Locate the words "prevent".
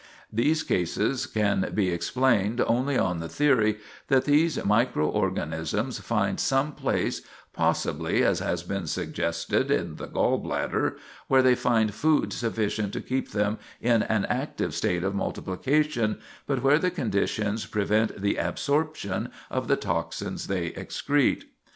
17.67-18.19